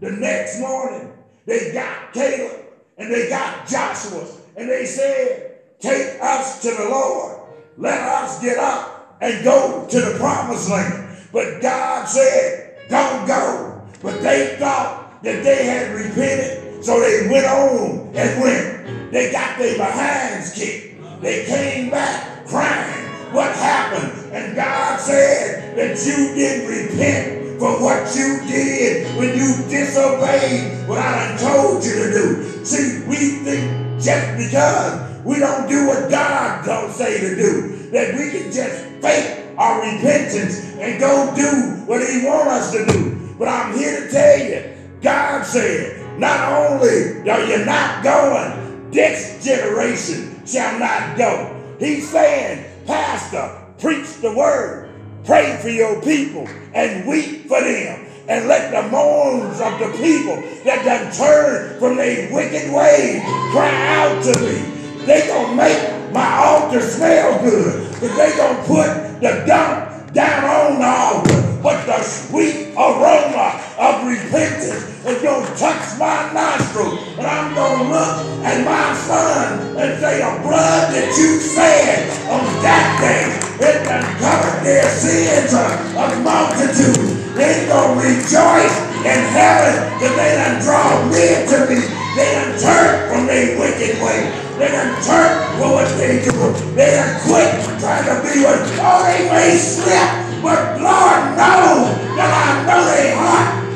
The 0.00 0.10
next 0.10 0.60
morning, 0.60 1.10
they 1.46 1.72
got 1.72 2.12
Caleb 2.12 2.66
and 2.98 3.10
they 3.10 3.30
got 3.30 3.66
Joshua 3.66 4.26
and 4.58 4.68
they 4.68 4.84
said, 4.84 5.54
Take 5.80 6.20
us 6.20 6.60
to 6.60 6.68
the 6.68 6.90
Lord. 6.90 7.40
Let 7.78 7.98
us 8.02 8.42
get 8.42 8.58
up 8.58 8.97
and 9.20 9.44
go 9.44 9.86
to 9.90 10.00
the 10.00 10.16
promised 10.18 10.70
land. 10.70 11.16
But 11.32 11.60
God 11.60 12.08
said, 12.08 12.76
Don't 12.88 13.26
go. 13.26 13.82
But 14.02 14.22
they 14.22 14.56
thought 14.58 15.22
that 15.22 15.42
they 15.42 15.66
had 15.66 15.94
repented, 15.94 16.84
so 16.84 17.00
they 17.00 17.28
went 17.28 17.46
on 17.46 18.12
and 18.14 18.40
went. 18.40 19.12
They 19.12 19.32
got 19.32 19.58
their 19.58 19.76
behinds 19.76 20.54
kicked. 20.54 21.20
They 21.20 21.44
came 21.46 21.90
back 21.90 22.46
crying. 22.46 23.06
What 23.32 23.54
happened? 23.56 24.32
And 24.32 24.54
God 24.54 25.00
said 25.00 25.76
that 25.76 26.06
you 26.06 26.34
didn't 26.34 26.68
repent 26.68 27.58
for 27.58 27.82
what 27.82 28.14
you 28.14 28.40
did 28.46 29.16
when 29.16 29.36
you 29.36 29.56
disobeyed 29.68 30.86
what 30.88 30.98
I 30.98 31.36
told 31.36 31.84
you 31.84 31.94
to 31.94 32.10
do. 32.12 32.64
See, 32.64 33.04
we 33.08 33.44
think 33.44 34.00
just 34.00 34.38
because 34.38 35.24
we 35.24 35.40
don't 35.40 35.68
do 35.68 35.88
what 35.88 36.08
God 36.08 36.64
don't 36.64 36.92
say 36.92 37.18
to 37.20 37.36
do, 37.36 37.77
that 37.92 38.14
we 38.14 38.30
can 38.30 38.52
just 38.52 38.84
fake 39.00 39.46
our 39.56 39.80
repentance 39.80 40.74
and 40.76 41.00
go 41.00 41.32
do 41.34 41.82
what 41.86 42.06
he 42.06 42.24
want 42.24 42.48
us 42.48 42.72
to 42.72 42.86
do. 42.86 43.34
But 43.38 43.48
I'm 43.48 43.76
here 43.76 44.06
to 44.06 44.10
tell 44.10 44.38
you, 44.38 44.74
God 45.00 45.44
said, 45.44 46.18
not 46.18 46.52
only 46.52 47.28
are 47.30 47.44
you 47.44 47.64
not 47.64 48.02
going, 48.02 48.90
this 48.90 49.44
generation 49.44 50.44
shall 50.46 50.78
not 50.78 51.16
go. 51.16 51.54
He's 51.78 52.08
saying, 52.10 52.64
Pastor, 52.86 53.62
preach 53.78 54.16
the 54.20 54.34
word, 54.34 54.90
pray 55.24 55.58
for 55.62 55.68
your 55.68 56.00
people, 56.02 56.48
and 56.74 57.06
weep 57.06 57.46
for 57.46 57.60
them. 57.60 58.06
And 58.28 58.46
let 58.46 58.70
the 58.72 58.90
moans 58.90 59.58
of 59.58 59.78
the 59.78 59.90
people 59.96 60.36
that 60.64 60.84
done 60.84 61.10
turn 61.12 61.78
from 61.78 61.96
their 61.96 62.30
wicked 62.34 62.70
ways 62.74 63.22
cry 63.52 63.96
out 63.96 64.22
to 64.24 64.38
me. 64.40 65.06
They 65.06 65.26
gonna 65.28 65.56
make 65.56 65.97
my 66.12 66.44
altar 66.44 66.80
smell 66.80 67.42
good. 67.42 67.90
But 68.00 68.16
they 68.16 68.36
gonna 68.36 68.62
put 68.64 69.20
the 69.20 69.44
dump 69.46 70.12
down 70.12 70.44
on 70.44 70.78
the 70.78 70.86
altar. 70.86 71.38
But 71.62 71.86
the 71.86 72.02
sweet 72.02 72.72
aroma 72.78 73.60
of 73.78 74.06
repentance 74.06 74.88
is 75.04 75.22
going 75.22 75.44
to 75.44 75.54
touch 75.58 75.98
my 75.98 76.30
nostril. 76.32 76.98
And 77.18 77.26
I'm 77.26 77.54
going 77.54 77.78
to 77.78 77.84
look 77.90 78.44
at 78.46 78.64
my 78.64 78.94
son 78.94 79.76
and 79.76 80.00
say, 80.00 80.22
the 80.22 80.42
blood 80.42 80.94
that 80.94 81.08
you 81.18 81.40
said 81.40 82.10
on 82.30 82.46
that 82.62 82.86
day, 83.02 83.26
it 83.58 83.84
done 83.84 84.06
covered 84.22 84.64
their 84.64 84.86
sins 84.90 85.54
of 85.54 86.10
multitude. 86.22 87.18
They 87.34 87.66
to 87.66 87.80
rejoice 87.98 88.76
in 89.02 89.20
heaven 89.34 89.74
that 89.98 90.12
they 90.14 90.30
done 90.38 90.62
draw 90.62 91.10
near 91.10 91.46
to 91.46 91.58
me. 91.70 91.82
They 92.14 92.28
done 92.38 92.54
turn 92.58 93.10
from 93.10 93.26
their 93.26 93.58
wicked 93.58 94.02
way. 94.02 94.47
They 94.58 94.68
done 94.68 95.02
turn 95.04 95.58
from 95.58 95.70
what 95.70 95.88
they 95.96 96.24
do. 96.24 96.32
They 96.74 96.90
done 96.90 97.20
quit 97.22 97.50
trying 97.78 98.04
to 98.06 98.14
be 98.22 98.42
what, 98.42 98.58
oh, 98.80 99.02
they 99.06 99.30
may 99.30 99.56
slip. 99.56 100.10
But 100.42 100.80
Lord 100.80 101.36
knows 101.38 101.94
that 102.16 102.30
I 102.34 102.66
know 102.66 102.82
they 102.90 103.14
heart. 103.14 103.68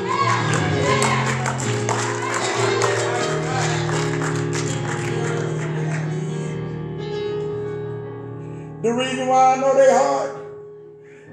The 8.82 8.92
reason 8.92 9.28
why 9.28 9.54
I 9.54 9.56
know 9.60 9.76
they 9.76 9.92
heart, 9.92 10.30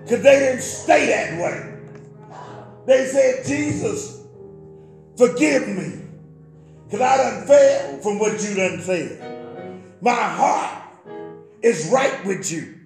because 0.03 0.21
they 0.21 0.37
didn't 0.39 0.61
stay 0.61 1.07
that 1.07 1.41
way. 1.41 1.73
They 2.85 3.05
said, 3.07 3.43
Jesus, 3.45 4.23
forgive 5.17 5.67
me, 5.67 5.98
because 6.89 7.01
I 7.01 7.17
done 7.17 7.45
fell 7.45 7.97
from 7.99 8.17
what 8.17 8.41
you 8.41 8.55
done 8.55 8.81
said. 8.81 9.21
My 10.01 10.11
heart 10.11 10.83
is 11.61 11.87
right 11.91 12.25
with 12.25 12.51
you. 12.51 12.79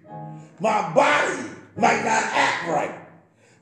My 0.59 0.93
body 0.93 1.49
might 1.77 2.03
not 2.03 2.23
act 2.23 2.67
right, 2.67 2.99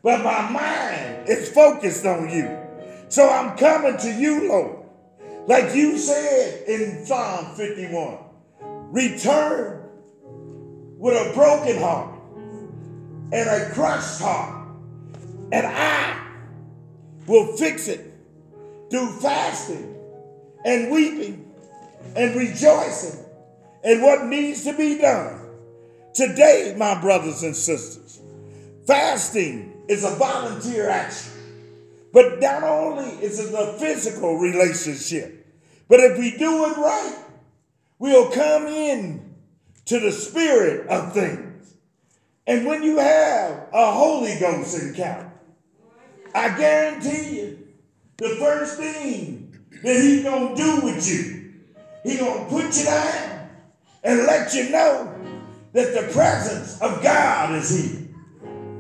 but 0.02 0.24
my 0.24 0.50
mind 0.50 1.30
is 1.30 1.50
focused 1.50 2.08
on 2.08 2.30
you. 2.30 2.58
So 3.10 3.30
I'm 3.30 3.56
coming 3.56 3.98
to 3.98 4.12
you, 4.12 4.48
Lord. 4.48 4.78
Like 5.48 5.76
you 5.76 5.98
said 6.00 6.68
in 6.68 7.06
Psalm 7.06 7.54
51 7.56 8.18
return 8.92 9.90
with 10.98 11.14
a 11.14 11.34
broken 11.36 11.78
heart 11.78 12.20
and 13.32 13.48
a 13.48 13.70
crushed 13.74 14.22
heart, 14.22 14.68
and 15.52 15.68
I 15.68 16.20
will 17.28 17.56
fix 17.58 17.88
it 17.88 18.12
through 18.90 19.20
fasting 19.20 20.01
and 20.66 20.92
weeping 20.92 21.52
and 22.16 22.36
rejoicing 22.36 23.26
and 23.84 24.02
what 24.02 24.26
needs 24.26 24.64
to 24.64 24.76
be 24.76 24.98
done. 24.98 25.40
Today, 26.14 26.76
my 26.78 27.00
brothers 27.00 27.44
and 27.44 27.56
sisters, 27.56 28.20
fasting 28.86 29.84
is 29.88 30.04
a 30.04 30.16
volunteer 30.16 30.90
action. 30.90 31.32
But 32.14 32.40
not 32.42 32.64
only 32.64 33.10
is 33.24 33.40
it 33.40 33.54
a 33.54 33.74
physical 33.80 34.38
relationship, 34.38 35.48
but 35.88 36.00
if 36.02 36.18
we 36.18 36.38
do 36.38 36.66
it 36.66 36.78
right, 36.78 37.18
we'll 38.00 38.30
come 38.32 38.68
in 38.68 39.36
to 39.86 40.00
the 40.00 40.12
spirit 40.12 40.88
of 40.88 41.14
things. 41.14 41.76
And 42.48 42.66
when 42.66 42.84
you 42.84 42.98
have 42.98 43.68
a 43.74 43.92
Holy 43.92 44.38
Ghost 44.40 44.82
encounter, 44.82 45.32
I 46.36 46.58
guarantee 46.58 47.38
you, 47.38 47.68
the 48.18 48.36
first 48.40 48.78
thing 48.78 49.51
that 49.84 49.96
he's 49.96 50.24
gonna 50.24 50.56
do 50.56 50.82
with 50.82 51.08
you, 51.08 51.54
he 52.04 52.18
gonna 52.18 52.46
put 52.50 52.78
you 52.78 52.86
down 52.86 53.50
and 54.04 54.26
let 54.26 54.54
you 54.54 54.70
know 54.70 55.16
that 55.74 55.94
the 55.94 56.14
presence 56.14 56.80
of 56.82 57.02
God 57.02 57.56
is 57.56 57.70
here. 57.70 58.08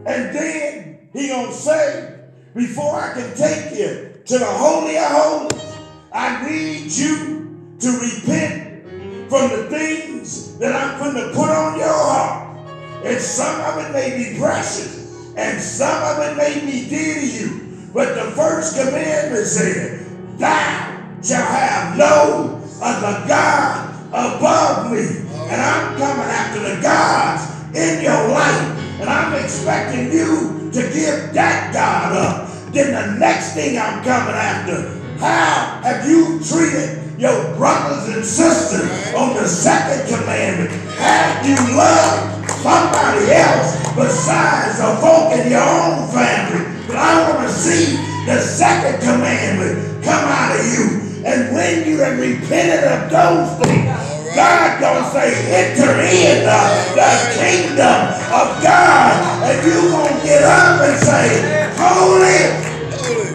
And 0.06 0.36
then 0.36 1.10
he 1.14 1.30
gonna 1.30 1.52
say, 1.54 2.20
before 2.54 3.00
I 3.00 3.14
can 3.14 3.36
take 3.36 3.78
you 3.78 4.12
to 4.26 4.38
the 4.38 4.46
Holy 4.46 4.98
of 4.98 5.06
Holies, 5.06 5.78
I 6.12 6.50
need 6.50 6.92
you 6.92 7.76
to 7.80 7.90
repent 8.00 9.30
from 9.30 9.50
the 9.50 9.68
things 9.70 10.58
that 10.58 10.76
I'm 10.76 11.00
going 11.00 11.16
to 11.16 11.34
put 11.34 11.50
on 11.50 11.80
your 11.80 11.88
heart. 11.88 12.58
And 13.06 13.20
some 13.20 13.62
of 13.62 13.86
it 13.86 13.94
may 13.94 14.18
be 14.18 14.38
precious, 14.38 15.34
and 15.38 15.60
some 15.60 16.04
of 16.04 16.20
it 16.24 16.38
may 16.38 16.60
be 16.60 16.90
dear 16.90 17.16
to 17.16 17.28
you. 17.28 17.90
But 17.94 18.14
the 18.16 18.32
first 18.32 18.78
commandment 18.78 19.48
said, 19.48 20.01
Thou 20.42 21.22
shalt 21.22 21.46
have 21.54 21.98
no 22.00 22.58
other 22.82 23.28
God 23.30 23.94
above 24.10 24.92
me. 24.92 25.22
And 25.38 25.62
I'm 25.62 25.96
coming 25.98 26.26
after 26.26 26.60
the 26.66 26.82
gods 26.82 27.46
in 27.78 28.02
your 28.02 28.28
life. 28.34 29.00
And 29.00 29.08
I'm 29.08 29.38
expecting 29.38 30.12
you 30.12 30.72
to 30.74 30.82
give 30.82 31.32
that 31.34 31.70
God 31.72 32.18
up. 32.18 32.74
Then 32.74 32.90
the 32.90 33.20
next 33.20 33.54
thing 33.54 33.78
I'm 33.78 34.04
coming 34.04 34.34
after, 34.34 34.98
how 35.20 35.80
have 35.84 36.10
you 36.10 36.40
treated 36.42 37.20
your 37.20 37.56
brothers 37.56 38.16
and 38.16 38.26
sisters 38.26 39.14
on 39.14 39.36
the 39.36 39.48
second 39.48 40.10
commandment? 40.10 40.72
Have 40.98 41.46
you 41.46 41.78
loved 41.78 42.50
somebody 42.50 43.30
else 43.30 43.78
besides 43.94 44.80
the 44.80 44.98
folk 45.06 45.34
in 45.38 45.52
your 45.52 45.62
own 45.62 46.10
family? 46.10 46.66
But 46.88 46.96
I 46.96 47.30
want 47.30 47.48
to 47.48 47.54
see 47.54 47.96
the 48.26 48.42
second 48.42 49.02
commandment 49.02 49.91
come 50.04 50.26
out 50.26 50.60
of 50.60 50.66
you. 50.66 51.24
And 51.24 51.54
when 51.54 51.88
you 51.88 52.00
have 52.00 52.18
repented 52.18 52.84
of 52.84 53.10
those 53.10 53.60
things, 53.62 54.12
God 54.36 54.80
gonna 54.80 55.12
say, 55.12 55.30
enter 55.54 55.92
in 56.02 56.46
the, 56.46 56.62
the 56.96 57.12
kingdom 57.38 58.02
of 58.32 58.64
God. 58.64 59.44
And 59.44 59.68
you 59.68 59.92
gonna 59.92 60.24
get 60.24 60.44
up 60.44 60.82
and 60.82 60.98
say, 61.04 61.70
holy, 61.78 62.42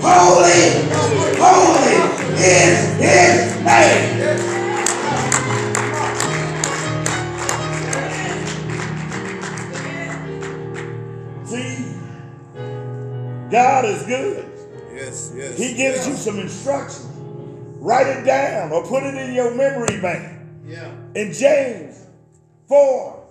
holy, 0.00 0.88
holy 1.38 1.96
is 2.38 2.96
his 2.98 3.57
name. 3.64 4.16
See, 11.46 11.94
God 13.50 13.85
is 13.85 14.02
good. 14.05 14.56
Yes, 15.07 15.33
yes. 15.37 15.57
He 15.57 15.69
gives 15.75 15.99
yes. 15.99 16.09
you 16.09 16.14
some 16.16 16.40
instructions. 16.40 17.07
Write 17.79 18.09
it 18.09 18.25
down 18.25 18.73
or 18.73 18.85
put 18.85 19.05
it 19.05 19.14
in 19.14 19.35
your 19.35 19.55
memory 19.55 20.01
bank. 20.01 20.40
Yeah. 20.66 20.90
In 21.14 21.33
James 21.33 22.05
4 22.66 23.25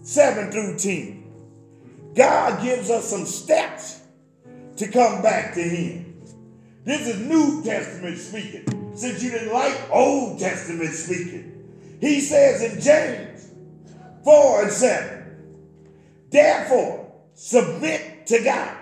7 0.00 0.50
through 0.50 0.78
10, 0.78 2.14
God 2.14 2.62
gives 2.62 2.88
us 2.88 3.10
some 3.10 3.26
steps 3.26 4.00
to 4.76 4.88
come 4.88 5.20
back 5.20 5.52
to 5.52 5.60
Him. 5.60 6.18
This 6.84 7.06
is 7.06 7.20
New 7.20 7.62
Testament 7.62 8.16
speaking, 8.16 8.96
since 8.96 9.22
you 9.22 9.30
didn't 9.30 9.52
like 9.52 9.76
Old 9.90 10.38
Testament 10.38 10.94
speaking. 10.94 11.98
He 12.00 12.20
says 12.20 12.62
in 12.62 12.80
James 12.80 13.50
4 14.24 14.62
and 14.62 14.72
7, 14.72 15.36
therefore 16.30 17.12
submit 17.34 18.26
to 18.28 18.42
God, 18.42 18.77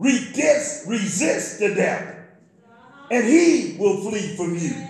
resist, 0.00 0.88
resist 0.88 1.60
the 1.60 1.74
devil, 1.74 2.14
and 3.10 3.26
he 3.26 3.76
will 3.78 3.98
flee 3.98 4.34
from 4.34 4.56
you. 4.56 4.88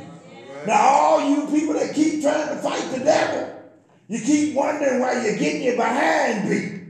Now, 0.64 0.80
all 0.80 1.28
you 1.28 1.46
people 1.48 1.74
that 1.74 1.94
keep 1.94 2.22
trying 2.22 2.48
to 2.48 2.56
fight 2.62 2.90
the 2.92 3.04
devil, 3.04 3.60
you 4.08 4.20
keep 4.20 4.54
wondering 4.54 5.00
why 5.00 5.24
you're 5.24 5.36
getting 5.36 5.62
your 5.62 5.76
behind 5.76 6.48
beat 6.48 6.80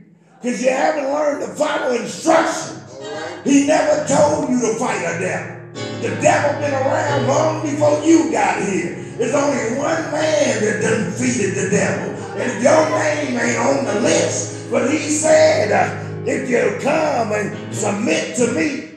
because 0.41 0.63
you 0.63 0.71
haven't 0.71 1.05
learned 1.05 1.41
to 1.47 1.49
follow 1.55 1.95
instructions. 1.95 2.99
He 3.45 3.67
never 3.67 4.07
told 4.07 4.51
you 4.51 4.61
to 4.61 4.75
fight 4.79 5.01
a 5.01 5.19
devil. 5.19 5.57
The 6.03 6.21
devil 6.21 6.61
been 6.61 6.75
around 6.75 7.27
long 7.27 7.63
before 7.63 8.03
you 8.03 8.31
got 8.31 8.63
here. 8.63 8.97
There's 9.17 9.35
only 9.35 9.79
one 9.79 10.01
man 10.11 10.61
that 10.65 10.81
defeated 10.81 11.55
the 11.55 11.71
devil. 11.71 12.15
And 12.41 12.63
your 12.63 12.89
name 12.91 13.39
ain't 13.39 13.59
on 13.59 13.85
the 13.85 14.01
list. 14.01 14.71
But 14.71 14.91
he 14.91 15.11
said, 15.11 15.73
uh, 15.73 16.00
if 16.27 16.49
you 16.49 16.79
come 16.83 17.33
and 17.33 17.75
submit 17.75 18.37
to 18.37 18.53
me, 18.53 18.91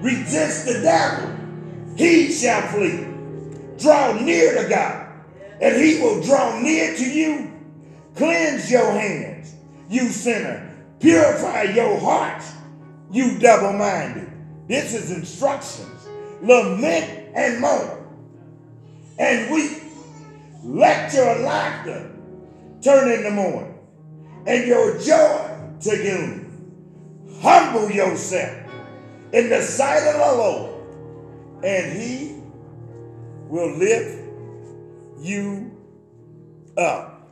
resist 0.00 0.66
the 0.66 0.80
devil, 0.82 1.36
he 1.96 2.32
shall 2.32 2.62
flee. 2.68 3.06
Draw 3.78 4.20
near 4.20 4.62
to 4.62 4.68
God, 4.68 5.08
and 5.60 5.76
he 5.76 6.00
will 6.00 6.22
draw 6.22 6.60
near 6.60 6.96
to 6.96 7.10
you. 7.10 7.52
Cleanse 8.16 8.70
your 8.70 8.90
hands, 8.90 9.54
you 9.88 10.08
sinner. 10.08 10.64
Purify 11.00 11.62
your 11.62 11.98
heart, 12.00 12.42
you 13.12 13.38
double 13.38 13.72
minded. 13.72 14.30
This 14.66 14.94
is 14.94 15.12
instructions. 15.12 16.08
Lament 16.42 17.32
and 17.34 17.60
mourn 17.60 18.04
and 19.18 19.52
weep. 19.52 19.82
Let 20.64 21.12
your 21.14 21.38
laughter 21.40 22.10
turn 22.82 23.10
into 23.10 23.30
mourning 23.30 23.78
and 24.46 24.66
your 24.66 24.98
joy 24.98 25.56
to 25.80 25.96
gloom. 25.96 26.37
Humble 27.40 27.90
yourself 27.90 28.56
in 29.32 29.48
the 29.48 29.62
sight 29.62 30.06
of 30.08 30.14
the 30.14 30.42
Lord, 30.42 31.64
and 31.64 32.00
He 32.00 32.36
will 33.48 33.76
lift 33.76 34.18
you 35.20 35.70
up. 36.76 37.28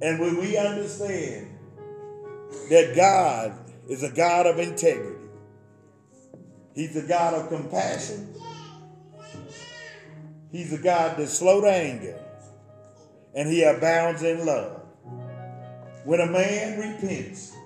And 0.00 0.20
when 0.20 0.36
we 0.36 0.56
understand 0.56 1.58
that 2.70 2.94
God 2.94 3.58
is 3.88 4.02
a 4.02 4.10
God 4.10 4.46
of 4.46 4.58
integrity, 4.58 5.18
He's 6.74 6.96
a 6.96 7.06
God 7.06 7.34
of 7.34 7.48
compassion, 7.48 8.34
He's 10.50 10.72
a 10.72 10.78
God 10.78 11.16
that's 11.18 11.32
slow 11.32 11.60
to 11.62 11.70
anger, 11.70 12.20
and 13.34 13.48
He 13.48 13.62
abounds 13.64 14.22
in 14.22 14.44
love. 14.46 14.82
When 16.04 16.20
a 16.20 16.26
man 16.26 16.78
repents, 16.78 17.56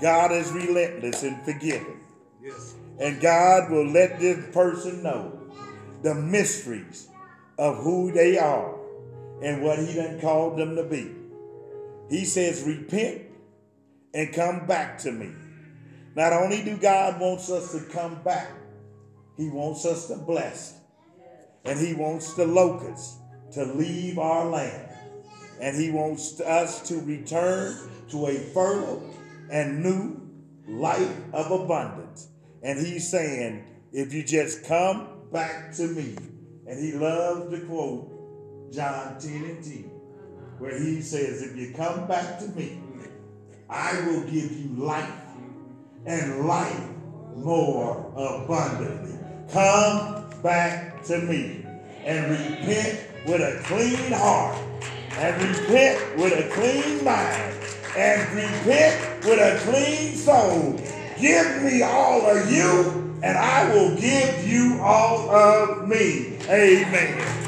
God 0.00 0.32
is 0.32 0.50
relentless 0.52 1.22
in 1.22 1.36
forgiving. 1.44 2.00
Yes. 2.42 2.74
And 2.98 3.20
God 3.20 3.70
will 3.70 3.86
let 3.86 4.20
this 4.20 4.52
person 4.52 5.02
know 5.02 5.40
the 6.02 6.14
mysteries 6.14 7.08
of 7.58 7.78
who 7.78 8.12
they 8.12 8.38
are 8.38 8.74
and 9.42 9.62
what 9.62 9.78
He 9.78 9.94
done 9.94 10.20
called 10.20 10.58
them 10.58 10.76
to 10.76 10.84
be. 10.84 11.10
He 12.08 12.24
says, 12.24 12.64
Repent 12.64 13.22
and 14.12 14.32
come 14.32 14.66
back 14.66 14.98
to 14.98 15.12
me. 15.12 15.30
Not 16.14 16.32
only 16.32 16.62
do 16.62 16.76
God 16.76 17.20
wants 17.20 17.50
us 17.50 17.72
to 17.72 17.80
come 17.92 18.22
back, 18.22 18.52
He 19.36 19.48
wants 19.48 19.84
us 19.84 20.06
to 20.08 20.16
bless. 20.16 20.74
And 21.64 21.78
He 21.78 21.94
wants 21.94 22.34
the 22.34 22.46
locusts 22.46 23.16
to 23.52 23.64
leave 23.64 24.18
our 24.18 24.46
land. 24.46 24.90
And 25.60 25.76
He 25.76 25.90
wants 25.90 26.40
us 26.40 26.86
to 26.88 27.00
return 27.00 27.76
to 28.10 28.26
a 28.26 28.34
fertile 28.34 29.02
and 29.54 29.84
new 29.84 30.20
life 30.66 31.16
of 31.32 31.52
abundance. 31.52 32.28
And 32.64 32.84
He's 32.84 33.08
saying, 33.08 33.64
if 33.92 34.12
you 34.12 34.24
just 34.24 34.64
come 34.64 35.06
back 35.32 35.72
to 35.74 35.86
me. 35.86 36.16
And 36.66 36.82
He 36.82 36.92
loves 36.92 37.50
to 37.50 37.60
quote 37.66 38.72
John 38.72 39.16
10 39.20 39.32
and 39.32 39.64
10, 39.64 39.74
where 40.58 40.76
He 40.76 41.00
says, 41.00 41.42
if 41.42 41.56
you 41.56 41.72
come 41.72 42.08
back 42.08 42.40
to 42.40 42.48
me, 42.48 42.80
I 43.70 44.00
will 44.06 44.22
give 44.22 44.50
you 44.50 44.74
life 44.76 45.08
and 46.04 46.46
life 46.46 46.88
more 47.36 48.12
abundantly. 48.16 49.18
Come 49.52 50.30
back 50.42 51.04
to 51.04 51.18
me 51.18 51.64
and 52.04 52.30
repent 52.30 53.00
with 53.26 53.40
a 53.40 53.62
clean 53.64 54.12
heart 54.12 54.58
and 55.12 55.42
repent 55.42 56.16
with 56.18 56.32
a 56.32 56.48
clean 56.54 57.04
mind 57.04 57.63
and 57.96 58.34
repent 58.34 59.24
with 59.24 59.38
a 59.38 59.58
clean 59.70 60.16
soul. 60.16 60.80
Give 61.18 61.62
me 61.62 61.82
all 61.82 62.26
of 62.26 62.50
you 62.50 63.04
and 63.22 63.38
I 63.38 63.72
will 63.74 63.96
give 63.96 64.46
you 64.46 64.78
all 64.82 65.30
of 65.30 65.88
me. 65.88 66.36
Amen. 66.48 67.43